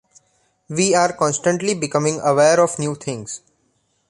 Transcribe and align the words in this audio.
We 0.67 0.95
are 0.95 1.13
constantly 1.13 1.75
becoming 1.75 2.19
aware 2.21 2.59
of 2.59 2.79
new 2.79 2.95
things. 2.95 3.41